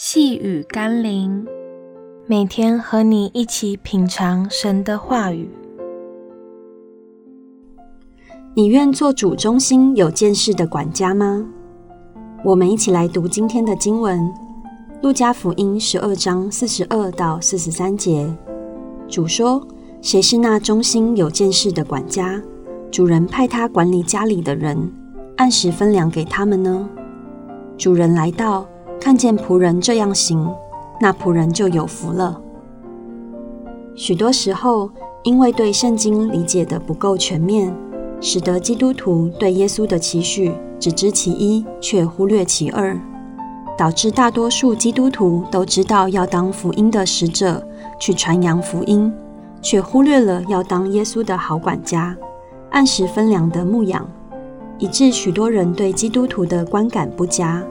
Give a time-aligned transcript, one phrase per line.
[0.00, 1.44] 细雨甘霖，
[2.28, 5.50] 每天和你一起品尝神的话语。
[8.54, 11.44] 你愿做主中心有见识的管家吗？
[12.44, 14.20] 我们一起来读今天的经文，
[15.02, 18.32] 《路加福音》十二章四十二到四十三节。
[19.08, 19.66] 主说
[20.00, 22.40] ：“谁是那中心有见识的管家？
[22.88, 24.92] 主人派他管理家里的人，
[25.38, 26.88] 按时分粮给他们呢？
[27.76, 28.64] 主人来到。”
[29.00, 30.52] 看见仆人这样行，
[31.00, 32.40] 那仆人就有福了。
[33.94, 34.90] 许多时候，
[35.22, 37.74] 因为对圣经理解的不够全面，
[38.20, 42.96] 使得基督徒对耶稣的期许只知其一，却忽略其二，
[43.76, 47.62] 导致大多数基督徒都知道要当福音的使者，
[47.98, 49.12] 去传扬福音，
[49.62, 52.16] 却忽略了要当耶稣的好管家，
[52.70, 54.08] 按时分粮的牧养，
[54.78, 57.64] 以致许多人对基督徒的观感不佳。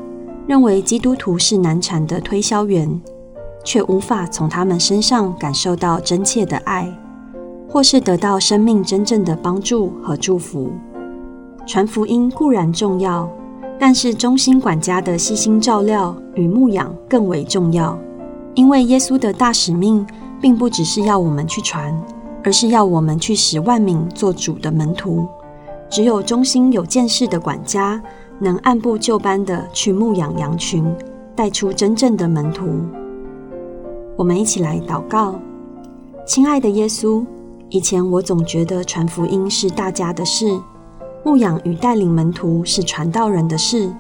[0.48, 3.02] 认为基督徒是难缠的推销员，
[3.66, 6.90] 却无法从他们身上感受到真切的爱，
[7.68, 10.72] 或是得到生命真正的帮助和祝福。
[11.66, 13.30] 传福音固然重要，
[13.78, 18.00] 但是忠心管家的细心照料与牧养更为重要。
[18.56, 20.08] 因为耶稣的大使命，
[20.40, 21.94] 并不只是要我们去传，
[22.42, 25.28] 而是要我们去使万民做主的门徒。
[25.90, 28.02] 只有忠心有见识的管家，
[28.40, 30.86] 能按部就班地去牧养羊群，
[31.36, 32.68] 带出真正的门徒。
[34.16, 35.40] 我们一起来祷告：
[36.26, 37.26] 亲爱的耶稣，
[37.70, 40.60] 以前我总觉得传福音是大家的事，
[41.24, 43.92] 牧养与带领门徒是传道人的事。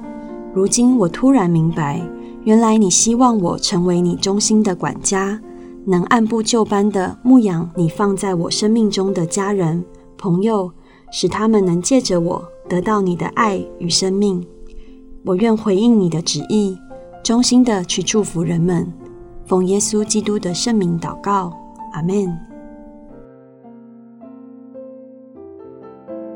[0.53, 2.01] 如今我突然明白，
[2.43, 5.39] 原来你希望我成为你忠心的管家，
[5.85, 9.83] 能按部就班地牧养你放在我生命中的家人、
[10.17, 10.71] 朋友，
[11.11, 12.43] 使他们能借着我。
[12.69, 14.45] 得到你的爱与生命，
[15.23, 16.77] 我愿回应你的旨意，
[17.23, 18.85] 衷心的去祝福人们。
[19.45, 21.57] 奉耶稣基督的圣名祷告，
[21.93, 22.37] 阿门。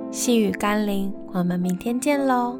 [0.09, 2.57] 细雨甘霖，我们明天见喽。